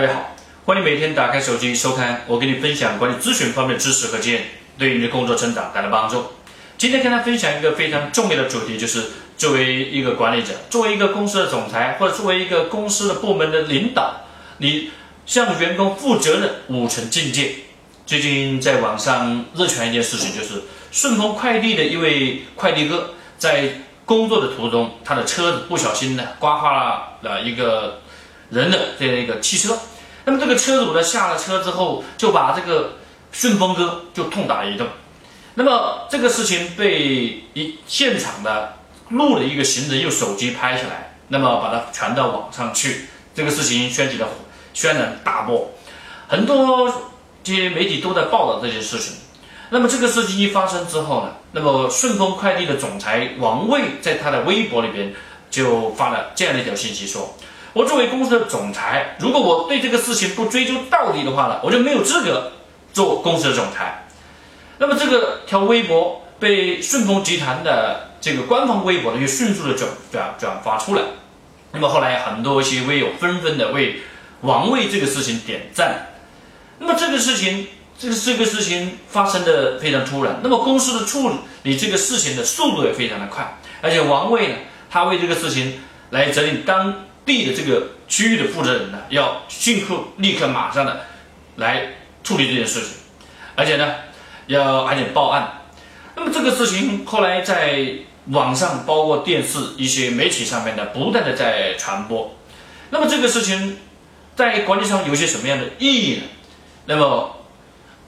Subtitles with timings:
[0.00, 0.34] 大家好，
[0.64, 4.44] 欢迎每天打开手机收看我给你分享管理咨询方面的知识和经验，
[4.78, 6.24] 对你的工作成长带来帮助。
[6.78, 14.22] 今天跟大家分享一个非常重要的主题，就是作为一个管理者，作为一个公司的总裁，或者作为一个公司的部门的领导，
[14.56, 14.90] 你
[15.26, 17.56] 向员工负责的五层境界。
[18.06, 28.00] 最近在网上热传一件事情，就是顺丰快递的一位快递哥在工作的途中，他的车子不小心呢刮花了一个。
[28.50, 29.78] 人的这样一个汽车，
[30.30, 32.98] 那么这个车主呢下了车之后，就把这个
[33.32, 34.88] 顺丰哥就痛打一顿。
[35.54, 38.76] 那么这个事情被一现场的
[39.08, 44.28] 录了一个行人用手机拍下来，那么把它传到网上去，这个事情掀起了
[44.72, 45.72] 轩然大波，
[46.28, 47.10] 很多
[47.42, 49.16] 这些媒体都在报道这件事情。
[49.70, 55.12] 那么这个事情一发生之后呢，那么顺丰快递的总裁王卫在他的微博里边
[55.50, 57.34] 就发了这样的一条信息说。
[57.72, 62.50] 我作为公司的总裁，如果我对这个事情不追究到底的话呢，我就没有资格
[62.92, 64.08] 做公司的总裁。
[64.78, 71.02] 那么这个条微博被顺丰集团的这个官方微博呢，就迅速的转转转发出来。
[71.72, 74.00] 那么后来很多一些微友纷纷的为
[74.40, 76.08] 王卫这个事情点赞。
[76.80, 80.40] 那么这个事情，这个这个事情发生的非常突然。
[80.42, 81.30] 那么公司的处
[81.62, 84.54] 理这个事情的速度也非常的快，而且王卫呢，
[84.90, 87.04] 他为这个事情来责令当。
[87.30, 91.06] B 的这个区域的负责人呢，要迅速、立刻、马上的
[91.54, 91.92] 来
[92.24, 92.88] 处理这件事情，
[93.54, 93.94] 而且呢，
[94.48, 95.62] 要赶紧报案。
[96.16, 97.86] 那么这个事情后来在
[98.30, 102.34] 网上，包括电视一些媒体上面呢，不断的在传播。
[102.90, 103.78] 那么这个事情
[104.34, 106.22] 在管理上有些什么样的意义呢？
[106.86, 107.36] 那么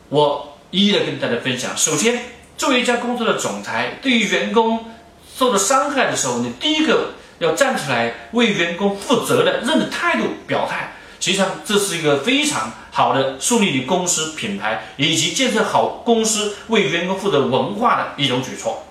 [0.08, 1.76] 我一一的跟大家分享。
[1.76, 2.20] 首先，
[2.58, 4.90] 作为一家公司的总裁，对于员工
[5.38, 7.12] 受到伤害的时候，你第一个。
[7.38, 18.84] 要站出来为员工负责的认的态度表态，实际上这是一个非常好的树立你公司品牌以及建设好公司为员工负责文化的一种举措。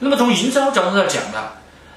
[0.00, 1.52] 那么从营销角度上讲呢，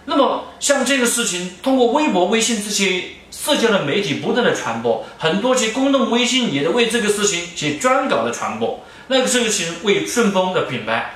[0.05, 11.13] 那么像这个事情通过微博、微信这些社交的媒体不断的传播，很多些公众微信也在为这个事情写专稿的传播，那个事情为顺丰的品牌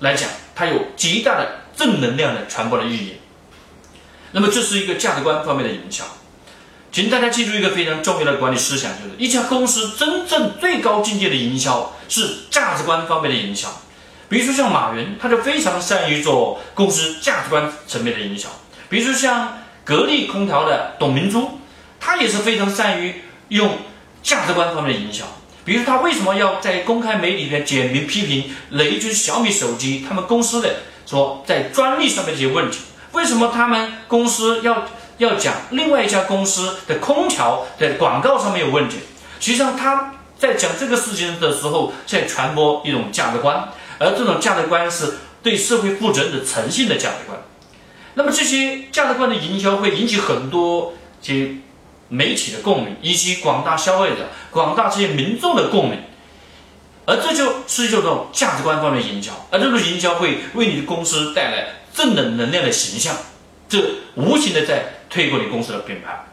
[0.00, 3.14] 来讲，它有极大的正能量的传播的意义。
[4.34, 6.04] 那么这是一个价值观方面的营销，
[6.90, 13.68] 请大家记住一个非常重要的管理思想，就是一家公司真正最高境界的营销是价值观方面的营销。
[14.28, 18.48] 比如说像马云，他就非常善于做公司价值观层面的营销；
[18.88, 21.60] 比如说像格力空调的董明珠，
[22.00, 23.78] 他也是非常善于用
[24.20, 25.24] 价值观方面的营销。
[25.64, 32.80] 比如他为什么要在公开媒体里面简明批评雷军小米手机他们公司的说在专利上面这些问题？
[33.14, 34.86] 为什么他们公司要
[35.18, 38.96] 要讲另外一家公司的空调的广告上面有问题？
[39.40, 43.68] 实际上他在讲这个事情的时候，在传播一种价值观，
[44.00, 47.38] 而这种价值观是对社会负责任的诚信的价值观。
[48.14, 51.50] 那么这些价值观的营销会引起很多些
[52.08, 56.00] 媒体的共鸣，以及广大消费者、广大这些民众的共鸣，
[57.06, 61.68] 而这就是叫做价值观方面的营销，而这种营销会为你的公司带来。
[61.94, 63.16] 正能能量的形象，
[63.68, 63.78] 这
[64.16, 66.24] 无形的在推广你公司的品牌，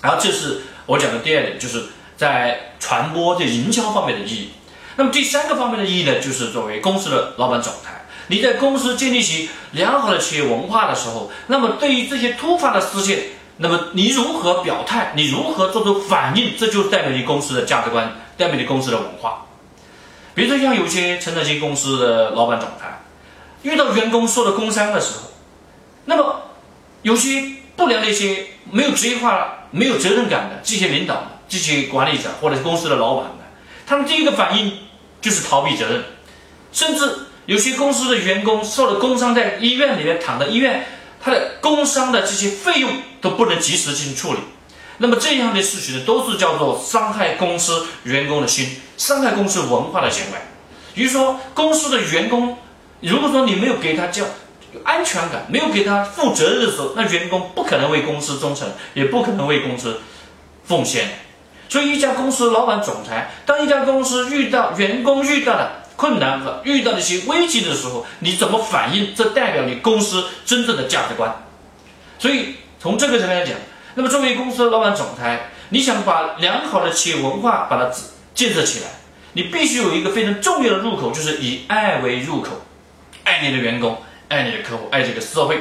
[0.00, 1.84] 然后这是我讲的第二点，就是
[2.16, 4.50] 在传播这营销方面的意义。
[4.96, 13.18] 那么第三个方面的意义呢，就是作为公司的老板总裁，你在公司建立起良好的企业文化的时候，那么对于这些突发的事件，
[13.58, 19.46] 那么你如何表态，你如何做出反应，这就代表你公司的价值观，代表你公司的文化。
[20.34, 23.01] 比如说像有些成长型公司的老板总裁。
[23.62, 25.30] 遇到员工受了工伤的时候，
[26.04, 26.42] 那么
[27.02, 27.44] 有些
[27.76, 33.34] 不良的一些没有职业化、没有责任感的这些领导、这些管理者或者公司的老板们，
[33.86, 34.78] 他们第一个反应
[35.20, 36.02] 就是逃避责任，
[36.72, 40.84] 甚至有些公司的员工受了工伤，在医院里面躺在医院，
[41.20, 44.40] 他的工伤的这些费用都不能及时进行处理。
[44.98, 50.38] 那么这样的事情呢，都是叫做伤害公司员工的心、伤害公司文化的行为。
[50.94, 52.58] 比如说，公司的员工。
[53.08, 54.24] 如果说你没有给他叫
[54.84, 60.00] 安全感，没有给他负责任的时候，那员工不可能为公司忠诚，也不可能为公司
[60.64, 61.08] 奉献。
[61.68, 69.14] 所以，一家公司老板、总裁，当一家公司遇到员工遇到的困难和遇到的一些危机的时候，你怎么反应？
[69.14, 71.44] 这代表你公司真正的价值观。
[72.18, 73.56] 所以，从这个层面来讲，
[73.94, 77.90] 那么作为公司的老板、总裁，你想把良好的企业文化把它
[78.34, 78.86] 建设起来，
[79.32, 82.50] 你必须有一个非常重要的入口，就是以爱为入口。
[83.24, 83.98] 爱你的员工，
[84.28, 85.60] 爱你的客户，爱这个社会。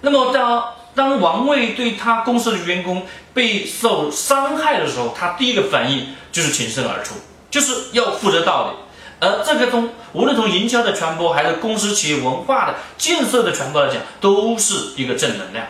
[0.00, 0.64] 那么，当
[0.94, 7.14] 当王卫对他公司的员工被受伤害的时候，他第一个反应就是挺身而出，
[7.50, 8.76] 就是要负责到底。
[9.20, 15.66] 而这个从无论从营销的传播，还是公司企业文化的建设的传播来讲，都是一个正能量。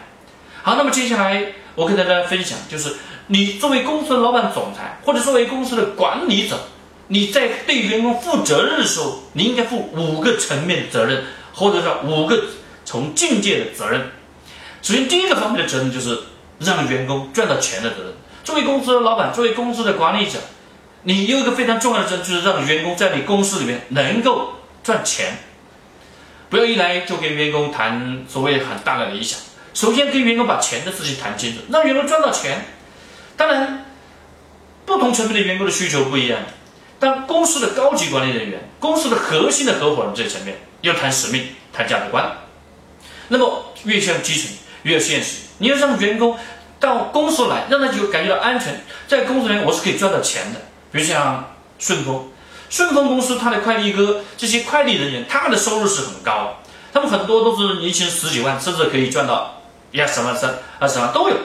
[0.62, 2.94] 好，那么接下来我跟大家分享，就是
[3.26, 6.61] 你作为公司的老板、总裁，或者作为公司的管理者，
[7.12, 12.44] 你在对员工负责任的时候，你应该负五个层面的责任，或者说五个
[12.84, 14.12] 从境界的责任。
[14.80, 16.16] 首先，第一个方面的责任就是
[16.60, 18.12] 让员工赚到钱的责任。
[18.44, 20.38] 作为公司的老板，作为公司的管理者。
[21.02, 24.54] 你有一个非常重要的责任，就是让员工在你公司里面能够
[24.84, 25.38] 赚钱。
[26.48, 29.40] 不要一来就跟员工谈所谓很大的理想。
[29.74, 32.66] 首先跟员工把钱的事情谈清楚，让员工赚到钱。
[33.36, 33.86] 当然，
[34.86, 36.38] 不同层面的员工的需求不一样。
[37.00, 42.31] 当公司的高级管理人员、公司的核心的合伙人这层面要谈使命、谈价值观，
[43.29, 44.50] 那么越向基层
[44.82, 45.38] 越现实。
[45.58, 46.38] 你要让员工
[46.79, 50.61] 到公司来，让他就感觉到安全，在公司里面我是可以赚到钱的。
[50.93, 52.29] 比如像顺丰，
[52.69, 56.58] 顺丰公司它的快递哥这些快递人员，他们的收入是很高，
[56.93, 61.37] 他们很多都是年薪十几万，甚至可以赚到一二十万、三二十万都有。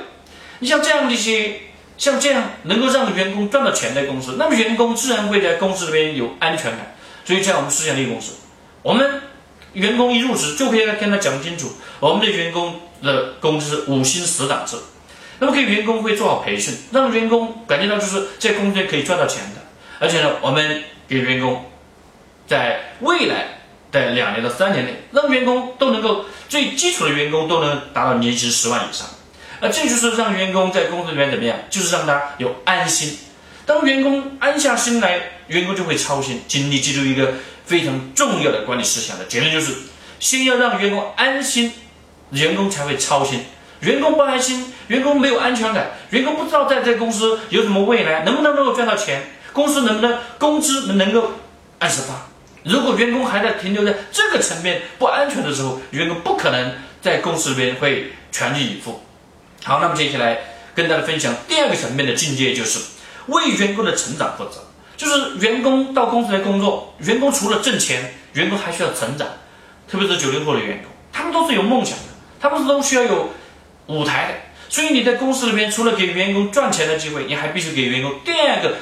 [0.59, 1.59] 你像这样的一些，
[1.97, 6.95] 像这样能够让员工赚到钱的公司，那么员工自然会在公司里边有安全感。
[7.23, 8.33] 所以在我们思想力公司，
[8.81, 9.21] 我们
[9.73, 14.77] 员工一入职就可以跟他讲清楚，我们的员工的工资是五星十档制。
[15.39, 19.61] 那么给员工会做好培训，让员工感觉到就是在公司可以赚到钱的，
[19.99, 21.65] 而且呢，我们给员工
[22.47, 23.61] 在未来
[23.91, 29.07] 的两年到三年内，让员工都能够最基础的员工都能达到年薪十万以上，
[29.65, 33.17] 而这就是让员工在公司里面怎么样，就是让他有安心。
[33.65, 36.43] 当员工安下心来，员工就会操心。
[36.47, 37.33] 请你记住一个
[37.65, 39.73] 非常重要的管理思想的结论就是：
[40.19, 41.71] 先要让员工安心，
[42.29, 43.43] 员工才会操心。
[43.79, 51.31] 员工不安心，员工没有安全感，员工不知道在这公司有什么未来，能不能能够赚到钱，公司能不能工资能能够
[51.79, 52.27] 按时发。
[52.61, 59.01] 如果员工还在停留在这个层面不安全的时候，员工不可能在公司里面会全力以赴。
[59.65, 60.39] 好，那么接下来
[60.73, 62.79] 跟大家分享第二个层面的境界，就是
[63.25, 64.63] 为员工的成长负责。
[64.95, 69.27] 就是员工到公司来工作，员工除了挣钱，员工还需要成长。
[69.89, 72.05] 特别是九零后的员工，他们都是有梦想的，
[72.39, 73.29] 他们都需要有。
[73.87, 74.33] 舞台的，
[74.67, 78.77] 所以你在公司里面，除了给员工赚钱的机会，你还必须给员工第二个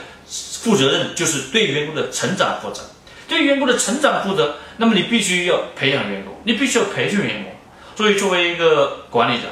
[0.63, 2.83] 负责任，就是对员工的成长负责。
[3.27, 7.51] 对员工的成长负责，那么你必须要培养员工，你必须要培训员工。
[7.97, 9.49] 所以，作为一个管理者，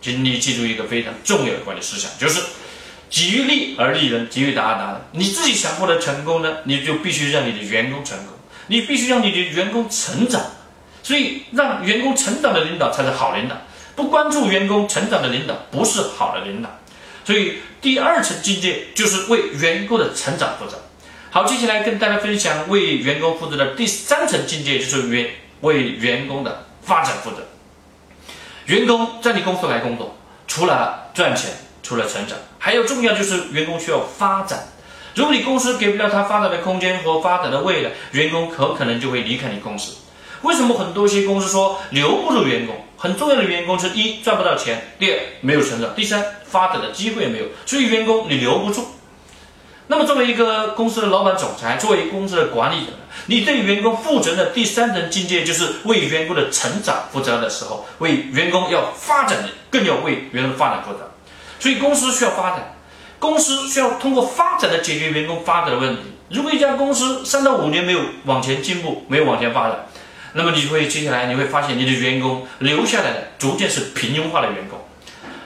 [0.00, 2.40] 请你记住一个非常重要的管理思想，就是
[3.10, 5.00] 己欲立而立人，己欲达而达人。
[5.12, 8.34] 你自己想获得成功呢，你就必须让你的员工成功，
[8.68, 10.42] 你必须让你的员工成长。
[11.02, 13.56] 所以，让员工成长的领导才是好领导。
[13.96, 16.68] 不关注员工成长的领导不是好的领导，
[17.24, 20.78] 所以第二层境界就是为员工的成长负责。
[21.30, 25.30] 好，接下来跟大家分享为员工负责的第三层境界，就是员
[25.62, 27.38] 为员工的发展负责。
[28.68, 30.14] 员工在你公司来工作，
[30.46, 31.50] 除了赚钱，
[31.82, 34.68] 除了成长，还有重要就是员工需要发展。
[35.14, 39.94] 如果你公司给不了他发展的空间和发展的未来，员工很可能就会离开你公司。
[40.42, 42.76] 为什么很多些公司说留不住员工？
[42.98, 48.86] 很重要的员工是一赚不到钱，第二没有成长，第三发展的机会也没有，所以员工你留不住。
[49.90, 52.92] 那么作为一个公司的老板、总裁，作为公司的管理者，
[53.26, 61.10] 你对员工负责的第三层境界就是为员工的成长负责的时候，为员工要发展的更要为员工发展负责。
[61.58, 62.76] 所以公司需要发展，
[63.18, 66.02] 公司需要通过发展来解决员工发展的问题。
[66.28, 69.86] 如果一家公司三到五年没有往前进步，没有往前发展，
[70.34, 74.78] 那么你会接下来你会发现你的员工留下来的逐渐是平庸化的员工，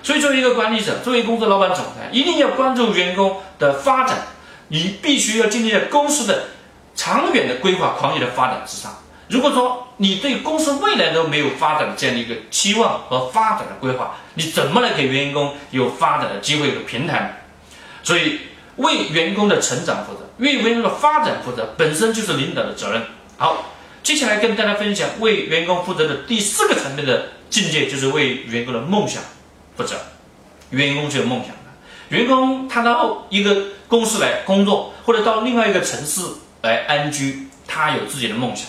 [0.03, 4.27] 所以作为一个管理者，作为公司老板总裁，一定要关注员工的发展，
[4.69, 6.45] 你必须要建立在公司的
[6.95, 8.97] 长远的规划狂野的发展之上。
[9.29, 17.45] 如果说你对公司未来都没有发展的这样的一个期望和发展的规划，你怎么来给员工有发展的机会和平台？
[18.03, 18.41] 所以
[18.77, 23.03] 为员工的成长负责，为员工的发展负责，本身就是领导的责任。
[23.37, 23.69] 好。
[24.03, 29.23] 接下来跟大家分享为员工负责的第四个层面的境界，就是为员工的梦想
[29.77, 29.97] 负责。
[30.71, 33.57] 员工是有梦想的，员工他到一个
[33.89, 36.23] 公司来工作，或者到另外一个城市
[36.63, 38.67] 来安居，他有自己的梦想。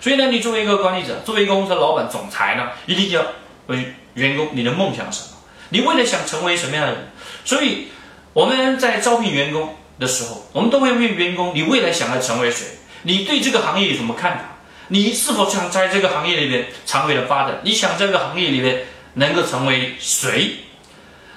[0.00, 3.22] 所以呢，你作为一个管理者，作为一个公司的老板、总裁呢，一定要
[3.66, 5.36] 问员工你的梦想是什么？
[5.70, 7.08] 你未来想成为什么样的人？
[7.44, 7.88] 所以
[8.32, 12.66] 我们在招聘员工的时候，我们都会问员工：你未来想要成为谁？
[13.02, 14.44] 你对这个行业有什么看法？
[14.88, 17.60] 你是否想在这个行业里面长远的发展？
[17.62, 20.56] 你想在这个行业里面能够成为谁。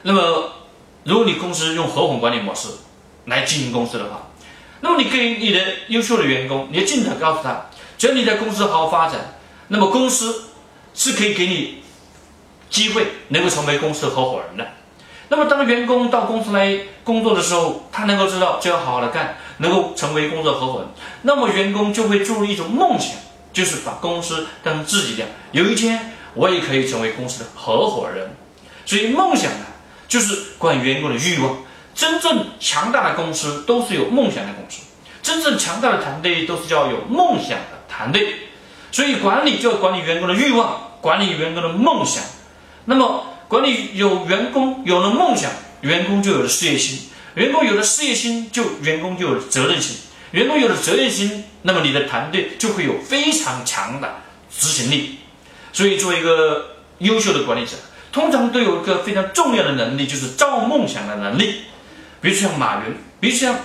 [0.03, 0.53] 那么，
[1.03, 2.68] 如果你公司用合伙管理模式
[3.25, 4.30] 来经营公司的话，
[4.82, 9.39] 那么你给你的优秀的员工，你要尽早告诉他，只要你在公司好好发展，
[9.70, 10.50] 那么公司
[10.94, 11.82] 是可以给你
[12.70, 14.68] 机会，能够成为公司合伙人的。
[15.30, 20.89] 那么，当员工到公司来工作的时候，他能够知道就要好好的干，能够成为工作合伙人，
[21.22, 23.15] 那么员工就会注入一种梦想，
[23.53, 25.25] 就是把公司当成自己的。
[25.51, 28.35] 有一天，我也可以成为公司的合伙人。
[28.85, 29.65] 所以，梦想呢，
[30.07, 31.57] 就是关于员工的欲望。
[31.95, 34.81] 真正强大的公司都是有梦想的公司，
[35.21, 38.35] 真正强大的团队都是叫有梦想的团队。
[38.91, 42.23] 所以管理就要管理员工的欲望，管理员工的梦想。
[42.85, 49.97] 那么管理有员工有了梦想，员工就有了事业心，员工有了事业心，就员工就有了责任心，
[50.31, 54.15] 员工有了责任心，那么你的团队就会有非常强的
[54.49, 55.19] 执行力。
[55.74, 57.75] 所以作为一个优秀的管理者，
[58.12, 61.63] 通常都有一个非常重要的能力，就是造梦想的能力。
[62.22, 63.56] 比如像马云，比如像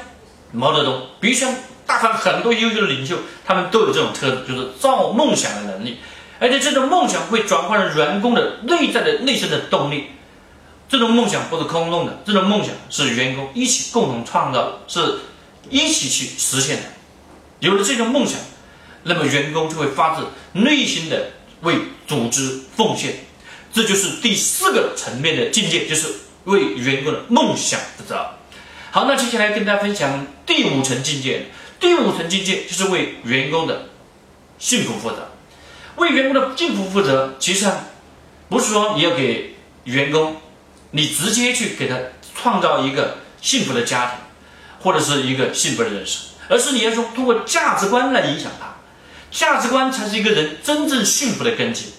[0.50, 1.55] 毛泽东，比如像
[1.87, 5.99] 大凡很多优秀的领袖，他们都有这种特质，就是造梦想的能力。
[6.41, 10.07] 而且这种梦想会转化成员工的内在的内生的动力。
[10.88, 15.19] 这种梦想不是空洞的，这种梦想是员工一起共同创造，是
[15.69, 16.83] 一起去实现的。
[17.61, 18.41] 有了这种梦想，
[19.03, 20.23] 那么员工就会发自
[20.53, 23.15] 内心的为组织奉献。
[23.73, 26.09] 这就是第四个层面的境界，就是
[26.45, 28.31] 为员工的梦想负责。
[28.91, 31.47] 好，那接下来跟大家分享第五层境界。
[31.79, 33.91] 第五层境界就是为员工的
[34.59, 35.33] 幸福负责。
[35.97, 37.85] 为员工的幸福负责，其实啊
[38.49, 40.37] 不是说你要给员工，
[40.93, 41.97] 你直接去给他
[42.35, 44.15] 创造一个幸福的家庭，
[44.81, 48.75] 或者是一个幸福的人生，而是你要说通过价值观来影响他。
[49.30, 51.92] 价值观才是一个人真正幸福的根基。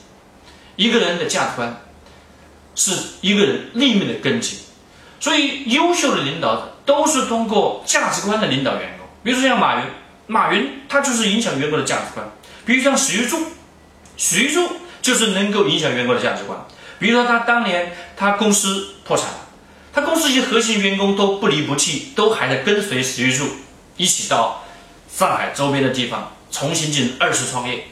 [0.76, 1.82] 一个人的价值观
[2.76, 4.58] 是一个人立命的根基。
[5.20, 9.06] 所以，优秀的领导者都是通过价值观的领导员工。
[9.22, 9.86] 比如说像马云，
[10.28, 12.26] 马云他就是影响员工的价值观。
[12.66, 13.38] 比如像史玉柱，
[14.16, 14.66] 史玉柱
[15.02, 16.58] 就是能够影响员工的价值观。
[17.00, 19.40] 比如说他当年他公司破产了，
[19.92, 23.46] 他公司一些核心员工都不离不弃，都还在跟随史玉柱
[23.98, 24.64] 一起到
[25.14, 27.86] 上海周边的地方重新进行二次创业。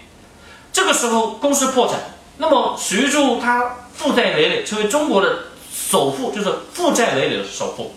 [0.71, 1.99] 这个时候公司破产，
[2.37, 5.47] 那么史玉柱他负债累累，成为中国的。
[5.89, 7.95] 首富就是负债累累的首富，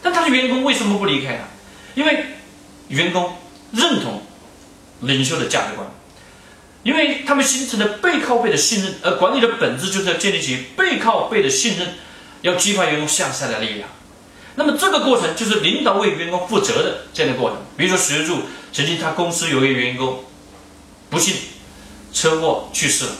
[0.00, 1.44] 但他的员工为什么不离开他？
[1.96, 2.24] 因为
[2.86, 3.36] 员工
[3.72, 4.22] 认同
[5.00, 5.88] 领袖的价值观，
[6.84, 11.94] 因为他们形成了背靠背的信任，而管理的本质就是要建立起背靠背的信任，
[12.42, 13.88] 要激发员工向上的力量。
[14.54, 17.58] 那么这个过程就是领导为员工负责的这样的过程。
[17.76, 18.42] 比如说徐志柱
[18.76, 20.22] 曾经他公司有一个员工
[21.08, 21.34] 不幸
[22.12, 23.12] 车祸去世了，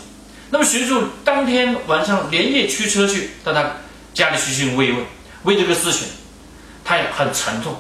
[0.51, 3.77] 那么徐志柱当天晚上连夜驱车去到他。
[4.13, 5.05] 家里去行慰问，
[5.45, 6.09] 为这个事情，
[6.83, 7.77] 他也很沉重。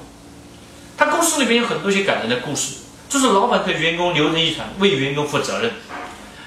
[0.96, 2.76] 他公司里面有很多些感人的故事，
[3.08, 5.72] 这是老板对员工流传遗传，为员工负责任。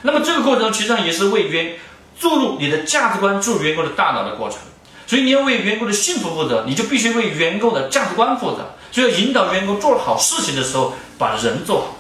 [0.04, 1.76] 那么这个过程实际上也是为员
[2.20, 4.60] 注入你的价值观，注入员工的大脑的过程。
[5.08, 8.76] 所以你要为员工的幸福负责，你就必须为员工的价值观负责。
[8.92, 11.98] 所以要引导员工做好事情的时候，把人做好。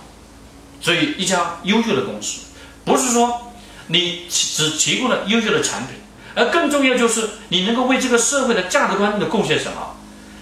[0.81, 2.41] 所以一家优秀的公司，
[2.85, 3.51] 不是说
[3.87, 5.95] 你只提供了优秀的产品。
[6.35, 9.95] 而更重要就是你能够为这个社会的价值观的贡献什么？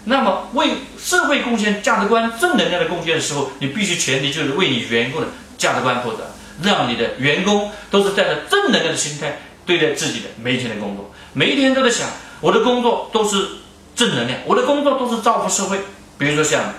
[0.04, 5.27] 那么为社会贡献价值观正能量的贡献的时候，你必须前提就是为你员工的
[5.58, 6.30] 价值观负责，
[6.62, 12.08] 让你的员工都是带着正能量的心态对待自己的每一天的工作，每一天都在想
[12.42, 13.48] 我的工作都是
[13.96, 15.80] 正能量，我的工作都是造福社会。
[16.18, 16.74] 比如说像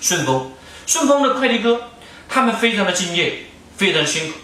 [0.00, 0.52] 顺丰，
[0.86, 1.80] 顺丰的快递哥，
[2.28, 3.46] 他们非常的敬业，
[3.76, 4.38] 非常辛苦，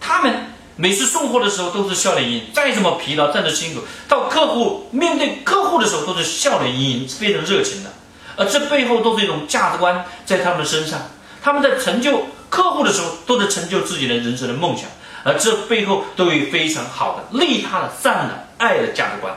[0.00, 0.46] 他们。
[0.76, 7.90] 每次送货的时候都是笑脸盈盈，再怎么疲劳，再怎么辛苦，到客户面对客户的时候都是笑脸盈盈，非常热情的。
[8.34, 10.98] 而这背后都是一种价值观在他们身上，
[11.42, 14.86] 他们在成就客户的时候，都在成就自己的人生的梦想。
[15.22, 19.36] 而这背后都有非常好的利他的善的爱的价值观。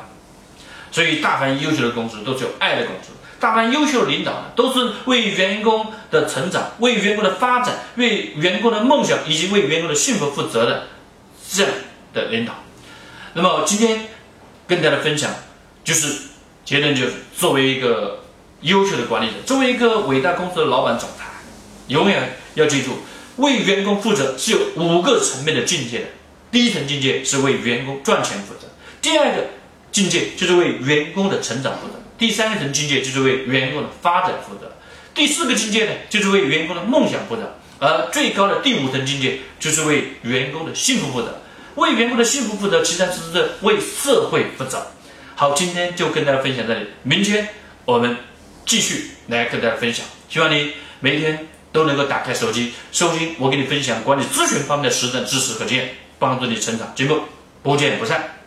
[0.94, 3.10] 所以，大凡优秀的公司都是有爱的公司，
[3.44, 10.88] 大凡优秀的领导呢，都是为员工的成长、为员工的发展、为员工的梦想以及为员工的幸福负责的。
[11.52, 11.70] 这样
[12.14, 12.54] 的领导，
[13.34, 14.08] 那么今天
[14.66, 15.30] 跟大家分享
[15.84, 16.30] 就是
[16.64, 18.24] 结论就是，作为一个
[18.62, 21.26] 优秀的管理者，作为一个伟大公司的老板总裁，
[21.90, 23.00] 永远要记住，
[23.36, 26.06] 为员工负责是有五个层面的境界的。
[26.50, 28.68] 第一层境界是为员工赚钱负责，
[29.02, 29.48] 第二个
[29.92, 34.72] 境界就是为员工的成长负责，第三个层境界就是为员工的发展负责，
[35.14, 41.40] 第四个境界呢就是为员工的梦想负责，而最高的第五层境界就是为员工的幸福负责。
[41.76, 43.20] 为员工的幸福负责，其他是
[43.62, 44.86] 为社会负责。
[45.36, 47.50] 好，今天就跟大家分享这里，明天
[47.86, 48.16] 我们
[48.64, 50.06] 继续来跟大家分享。
[50.30, 57.22] 希望你每天都能够打开手机收听我给你分享管理咨询方面的实战知识和经验，帮助你成长进步，
[57.64, 58.43] 不见不散。